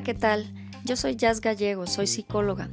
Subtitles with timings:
[0.00, 0.50] Hola, ¿qué tal?
[0.82, 2.70] Yo soy Jazz Gallego, soy psicóloga.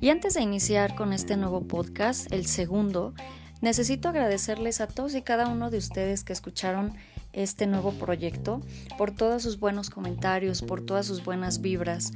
[0.00, 3.14] Y antes de iniciar con este nuevo podcast, el segundo,
[3.60, 6.92] necesito agradecerles a todos y cada uno de ustedes que escucharon
[7.34, 8.60] este nuevo proyecto,
[8.96, 12.12] por todos sus buenos comentarios, por todas sus buenas vibras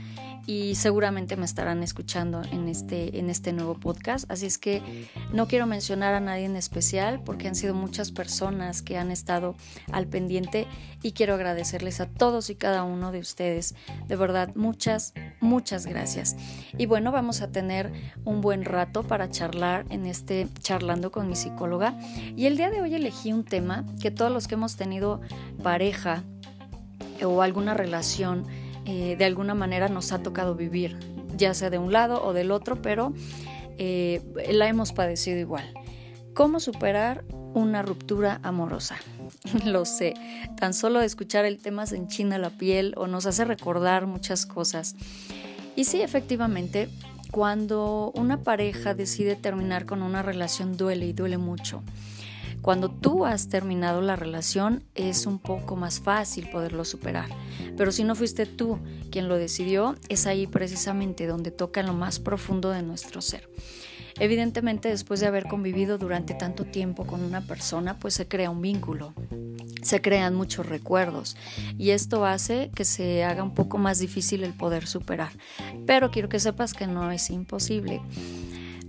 [0.49, 4.31] y seguramente me estarán escuchando en este, en este nuevo podcast.
[4.31, 8.81] Así es que no quiero mencionar a nadie en especial porque han sido muchas personas
[8.81, 9.57] que han estado
[9.93, 10.67] al pendiente
[11.03, 13.75] y quiero agradecerles a todos y cada uno de ustedes.
[14.07, 16.37] De verdad, muchas, muchas gracias.
[16.77, 17.93] Y bueno, vamos a tener
[18.25, 21.99] un buen rato para charlar en este charlando con mi psicóloga.
[22.37, 25.21] Y el día de hoy elegí un tema que todos los que hemos tenido
[25.63, 26.25] pareja
[27.25, 28.47] o alguna relación
[28.85, 30.99] eh, de alguna manera nos ha tocado vivir,
[31.37, 33.13] ya sea de un lado o del otro, pero
[33.77, 35.75] eh, la hemos padecido igual.
[36.35, 38.97] ¿Cómo superar una ruptura amorosa?
[39.65, 40.15] Lo sé,
[40.57, 44.97] tan solo escuchar el tema se enchina la piel o nos hace recordar muchas cosas.
[45.77, 46.89] Y sí, efectivamente,
[47.31, 51.83] cuando una pareja decide terminar con una relación duele y duele mucho.
[52.63, 57.29] Cuando tú has terminado la relación es un poco más fácil poderlo superar.
[57.77, 58.79] Pero si no fuiste tú
[59.11, 63.49] quien lo decidió, es ahí precisamente donde toca lo más profundo de nuestro ser.
[64.21, 68.61] Evidentemente, después de haber convivido durante tanto tiempo con una persona, pues se crea un
[68.61, 69.15] vínculo,
[69.83, 71.37] se crean muchos recuerdos
[71.79, 75.31] y esto hace que se haga un poco más difícil el poder superar.
[75.87, 78.01] Pero quiero que sepas que no es imposible.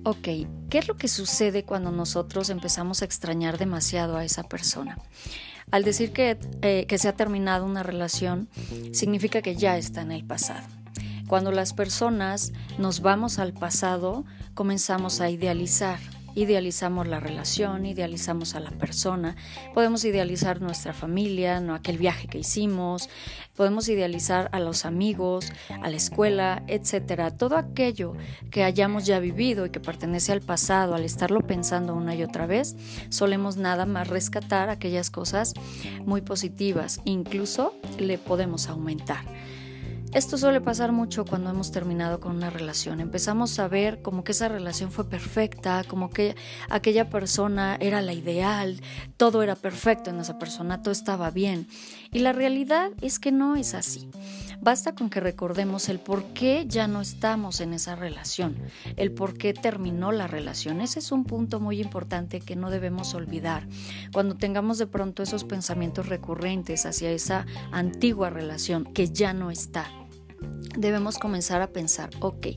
[0.04, 0.28] Ok,
[0.70, 4.98] ¿qué es lo que sucede cuando nosotros empezamos a extrañar demasiado a esa persona?
[5.72, 8.50] Al decir que, eh, que se ha terminado una relación,
[8.92, 10.79] significa que ya está en el pasado.
[11.30, 16.00] Cuando las personas nos vamos al pasado, comenzamos a idealizar
[16.36, 19.36] Idealizamos la relación, idealizamos a la persona,
[19.74, 21.74] podemos idealizar nuestra familia, ¿no?
[21.74, 23.10] aquel viaje que hicimos,
[23.56, 27.32] podemos idealizar a los amigos, a la escuela, etcétera.
[27.32, 28.14] Todo aquello
[28.52, 32.46] que hayamos ya vivido y que pertenece al pasado, al estarlo pensando una y otra
[32.46, 32.76] vez,
[33.10, 35.54] solemos nada más rescatar aquellas cosas
[36.06, 39.26] muy positivas, incluso le podemos aumentar.
[40.12, 43.00] Esto suele pasar mucho cuando hemos terminado con una relación.
[43.00, 46.36] Empezamos a ver como que esa relación fue perfecta, como que
[46.68, 48.82] aquella persona era la ideal,
[49.18, 51.68] todo era perfecto en esa persona, todo estaba bien.
[52.12, 54.10] Y la realidad es que no es así.
[54.62, 58.58] Basta con que recordemos el por qué ya no estamos en esa relación,
[58.98, 60.82] el por qué terminó la relación.
[60.82, 63.68] Ese es un punto muy importante que no debemos olvidar.
[64.12, 69.99] Cuando tengamos de pronto esos pensamientos recurrentes hacia esa antigua relación que ya no está
[70.78, 72.48] debemos comenzar a pensar, ok,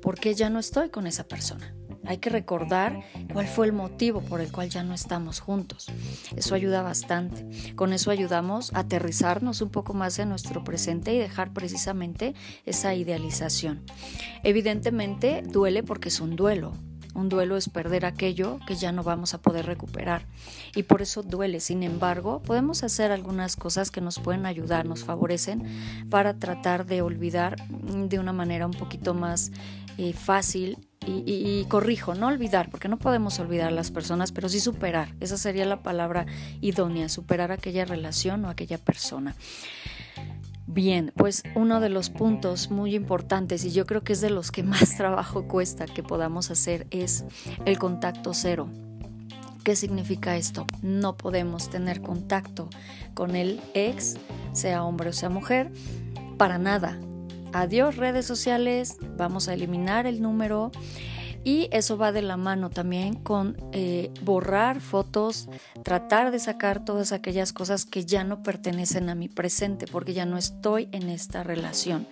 [0.00, 1.74] ¿por qué ya no estoy con esa persona?
[2.08, 3.02] Hay que recordar
[3.34, 5.88] cuál fue el motivo por el cual ya no estamos juntos.
[6.36, 7.74] Eso ayuda bastante.
[7.74, 12.34] Con eso ayudamos a aterrizarnos un poco más en nuestro presente y dejar precisamente
[12.64, 13.84] esa idealización.
[14.42, 16.72] Evidentemente duele porque es un duelo,
[17.18, 20.22] un duelo es perder aquello que ya no vamos a poder recuperar
[20.74, 21.60] y por eso duele.
[21.60, 25.64] Sin embargo, podemos hacer algunas cosas que nos pueden ayudar, nos favorecen
[26.10, 29.50] para tratar de olvidar de una manera un poquito más
[29.98, 34.60] eh, fácil y, corrijo, no olvidar, porque no podemos olvidar a las personas, pero sí
[34.60, 35.14] superar.
[35.20, 36.26] Esa sería la palabra
[36.60, 39.34] idónea, superar aquella relación o aquella persona.
[40.70, 44.52] Bien, pues uno de los puntos muy importantes y yo creo que es de los
[44.52, 47.24] que más trabajo cuesta que podamos hacer es
[47.64, 48.68] el contacto cero.
[49.64, 50.66] ¿Qué significa esto?
[50.82, 52.68] No podemos tener contacto
[53.14, 54.16] con el ex,
[54.52, 55.72] sea hombre o sea mujer,
[56.36, 56.98] para nada.
[57.54, 60.70] Adiós redes sociales, vamos a eliminar el número
[61.48, 65.48] y eso va de la mano también con eh, borrar fotos,
[65.82, 70.26] tratar de sacar todas aquellas cosas que ya no pertenecen a mi presente porque ya
[70.26, 72.06] no estoy en esta relación.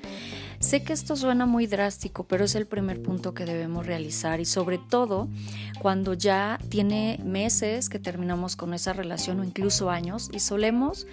[0.59, 4.45] Sé que esto suena muy drástico, pero es el primer punto que debemos realizar y
[4.45, 5.29] sobre todo
[5.81, 11.07] cuando ya tiene meses que terminamos con esa relación o incluso años y solemos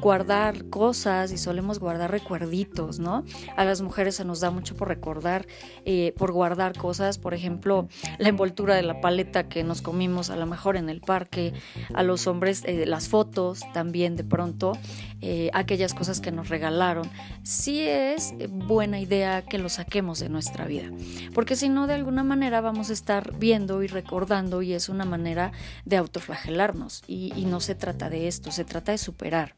[0.00, 3.24] guardar cosas y solemos guardar recuerditos, ¿no?
[3.56, 5.46] A las mujeres se nos da mucho por recordar,
[5.84, 10.36] eh, por guardar cosas, por ejemplo, la envoltura de la paleta que nos comimos a
[10.36, 11.52] lo mejor en el parque,
[11.94, 14.72] a los hombres eh, las fotos también de pronto,
[15.20, 17.10] eh, aquellas cosas que nos regalaron.
[17.42, 20.90] Sí es bueno idea que lo saquemos de nuestra vida,
[21.34, 25.04] porque si no, de alguna manera vamos a estar viendo y recordando y es una
[25.04, 25.52] manera
[25.84, 29.54] de autoflagelarnos y, no se trata de esto, se trata de superar.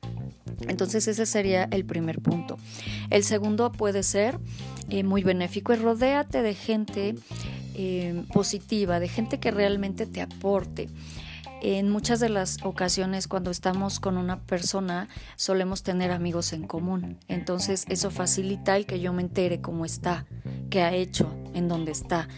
[0.69, 2.57] Entonces ese sería el primer punto.
[3.11, 4.39] El segundo puede ser
[4.89, 7.15] eh, muy benéfico, es rodéate de gente
[7.75, 10.89] eh, positiva, de gente que realmente te aporte.
[11.63, 17.19] En muchas de las ocasiones cuando estamos con una persona solemos tener amigos en común.
[17.29, 20.27] Entonces eso facilita el que yo me entere cómo está,
[20.71, 22.29] qué ha hecho, en dónde está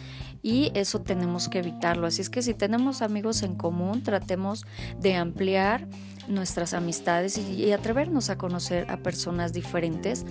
[0.42, 2.06] y eso tenemos que evitarlo.
[2.06, 4.66] Así es que si tenemos amigos en común, tratemos
[5.00, 5.86] de ampliar
[6.28, 10.24] nuestras amistades y, atrevernos a conocer a personas diferentes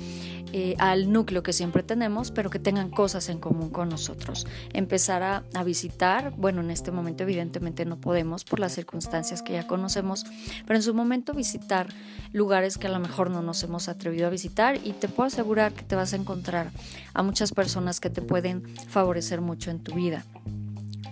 [0.53, 4.47] eh, al núcleo que siempre tenemos, pero que tengan cosas en común con nosotros.
[4.73, 9.53] Empezar a, a, visitar, bueno, en este momento evidentemente no podemos por las circunstancias que
[9.53, 10.25] ya conocemos,
[10.65, 11.87] pero en su momento visitar
[12.33, 15.73] lugares que a lo mejor no nos hemos atrevido a visitar y te puedo asegurar
[15.73, 16.71] que te vas a encontrar
[17.13, 20.25] a muchas personas que te pueden favorecer mucho en tu vida.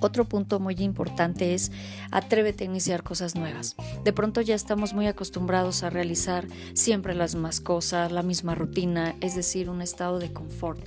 [0.01, 1.71] Otro punto muy importante es
[2.11, 3.75] atrévete a iniciar cosas nuevas.
[4.03, 9.15] De pronto ya estamos muy acostumbrados a realizar siempre las mismas cosas, la misma rutina,
[9.21, 10.79] es decir, un estado de confort.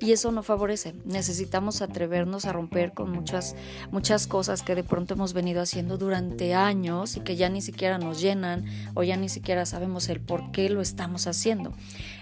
[0.00, 0.94] Y eso no favorece.
[1.04, 3.54] Necesitamos atrevernos a romper con muchas,
[3.90, 7.98] muchas cosas que de pronto hemos venido haciendo durante años y que ya ni siquiera
[7.98, 8.64] nos llenan
[8.94, 11.72] o ya ni siquiera sabemos el por qué lo estamos haciendo.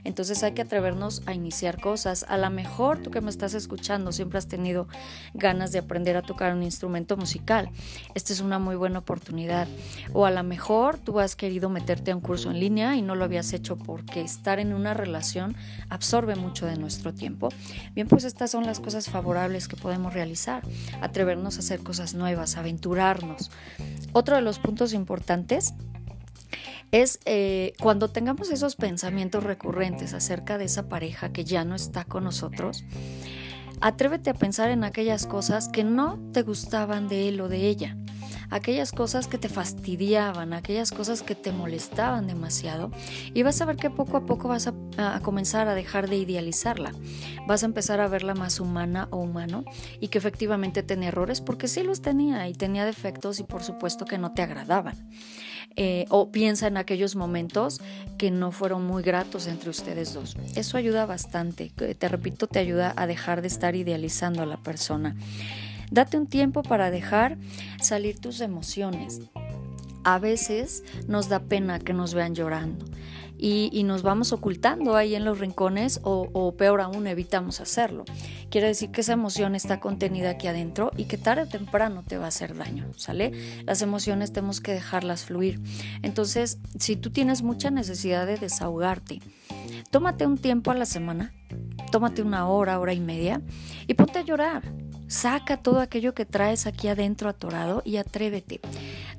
[0.05, 2.25] Entonces hay que atrevernos a iniciar cosas.
[2.29, 4.87] A lo mejor tú que me estás escuchando siempre has tenido
[5.35, 7.69] ganas de aprender a tocar un instrumento musical.
[8.15, 9.69] Esta es una muy buena oportunidad.
[10.15, 13.15] O a lo mejor tú has querido meterte a un curso en línea y no
[13.15, 15.55] lo habías hecho porque estar en una relación
[15.91, 17.51] absorbe mucho de nuestro tiempo.
[17.95, 20.63] Bien, pues estas son las cosas favorables que podemos realizar.
[21.03, 23.51] Atrevernos a hacer cosas nuevas, aventurarnos.
[24.15, 25.75] Otro de los puntos importantes
[26.93, 32.05] es eh, cuando tengamos esos pensamientos recurrentes acerca de esa pareja que ya no está
[32.05, 32.85] con nosotros,
[33.83, 37.97] atrévete a pensar en aquellas cosas que no te gustaban de él o de ella,
[38.49, 42.93] aquellas cosas que te fastidiaban, aquellas cosas que te molestaban demasiado
[43.35, 44.75] y vas a ver que poco a poco vas a,
[45.17, 46.93] a comenzar a dejar de idealizarla,
[47.49, 49.65] vas a empezar a verla más humana o humano
[50.01, 54.05] y que efectivamente tenía errores porque sí los tenía y tenía defectos y por supuesto
[54.05, 54.97] que no te agradaban.
[55.77, 57.81] Eh, o piensa en aquellos momentos
[58.19, 60.37] que no fueron muy gratos entre ustedes dos.
[60.55, 65.17] Eso ayuda bastante, te repito, te ayuda a dejar de estar idealizando a la persona.
[65.91, 67.37] Date un tiempo para dejar
[67.81, 69.21] salir tus emociones.
[70.05, 72.87] A veces nos da pena que nos vean llorando
[73.45, 78.05] y, nos vamos ocultando ahí en los rincones o, o, peor aún evitamos hacerlo.
[78.51, 82.19] Quiere decir que esa emoción está contenida aquí adentro y que tarde o temprano te
[82.19, 83.33] va a hacer daño, ¿sale?
[83.67, 85.61] Las emociones tenemos que dejarlas fluir.
[86.03, 89.21] Entonces, si tú tienes mucha necesidad de desahogarte,
[89.91, 91.33] tómate un tiempo a la semana,
[91.91, 93.43] tómate una hora, hora y media
[93.89, 94.63] y ponte a llorar.
[95.09, 98.61] Saca todo aquello que traes aquí adentro atorado y atrévete.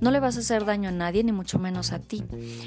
[0.04, 2.26] No le vas a hacer daño a nadie, ni mucho menos a ti.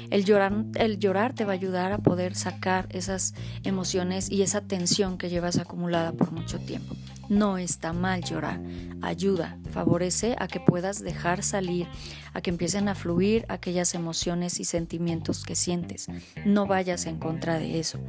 [0.09, 4.61] El llorar, el llorar te va a ayudar a poder sacar esas emociones y esa
[4.61, 6.95] tensión que llevas acumulada por mucho tiempo.
[7.29, 8.59] No está mal llorar,
[9.03, 11.85] ayuda, favorece a que puedas dejar salir,
[12.33, 16.07] a que empiecen a fluir aquellas emociones y sentimientos que sientes.
[16.43, 17.99] No vayas en contra de eso.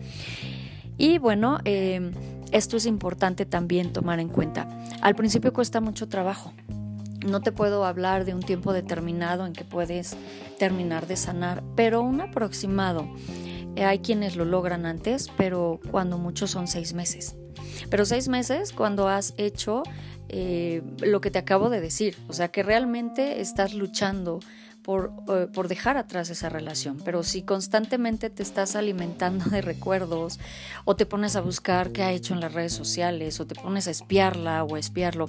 [0.97, 2.13] Y bueno, eh,
[2.51, 4.67] esto es importante también tomar en cuenta.
[5.03, 6.55] Al principio cuesta mucho trabajo.
[7.27, 10.17] No te puedo hablar de un tiempo determinado en que puedes
[10.59, 13.09] terminar de sanar, pero un aproximado.
[13.77, 17.37] Eh, hay quienes lo logran antes, pero cuando muchos son seis meses.
[17.91, 19.83] Pero seis meses cuando has hecho
[20.29, 24.41] eh, lo que te acabo de decir, o sea que realmente estás luchando
[24.89, 26.99] eh, por, dejar atrás esa relación.
[27.05, 30.41] Pero si constantemente te estás alimentando de recuerdos
[30.87, 33.87] o te pones a buscar qué ha hecho en las redes sociales o te pones
[33.87, 35.29] a espiarla o a espiarlo,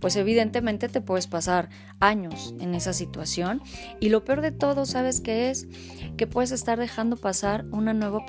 [0.00, 1.68] pues evidentemente te puedes pasar
[2.00, 3.62] años en esa situación.
[4.00, 5.68] Y lo peor de todo, ¿sabes qué es?
[6.16, 8.24] Que puedes estar dejando pasar una nueva,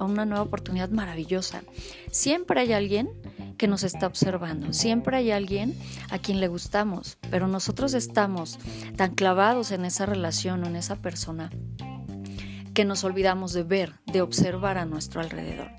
[0.00, 1.62] una nueva oportunidad maravillosa.
[2.10, 3.10] Siempre hay alguien
[3.56, 4.72] que nos está observando.
[4.72, 5.78] Siempre hay alguien
[6.10, 8.58] a quien le gustamos, pero nosotros estamos
[8.96, 11.50] tan clavados en esa relación en esa persona
[12.72, 15.70] que nos olvidamos de ver, de observar a nuestro alrededor.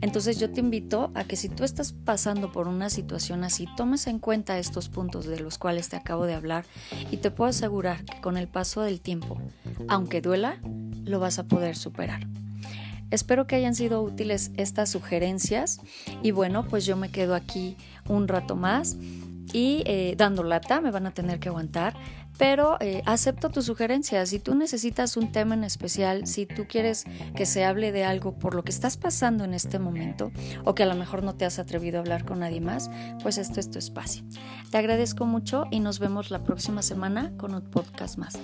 [0.00, 4.06] Entonces yo te invito a que si tú estás pasando por una situación así, tomes
[4.06, 6.64] en cuenta estos puntos de los cuales te acabo de hablar
[7.10, 9.40] y te puedo asegurar que con el paso del tiempo,
[9.88, 10.58] aunque duela,
[11.04, 12.26] lo vas a poder superar.
[13.10, 15.78] Espero que hayan sido útiles estas sugerencias
[16.22, 17.76] y bueno, pues yo me quedo aquí
[18.08, 18.96] un rato más
[19.52, 21.94] y eh, dando lata, me van a tener que aguantar,
[22.38, 24.30] pero eh, acepto tus sugerencias.
[24.30, 28.32] Si tú necesitas un tema en especial, si tú quieres que se hable de algo
[28.38, 30.30] por lo que estás pasando en este momento
[30.64, 32.90] o que a lo mejor no te has atrevido a hablar con nadie más,
[33.22, 34.24] pues esto es tu espacio.
[34.70, 38.38] Te agradezco mucho y nos vemos la próxima semana con un podcast más.